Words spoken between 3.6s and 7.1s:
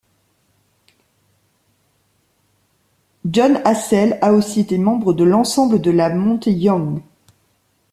Hassell a aussi été membre de l'ensemble de La Monte Young.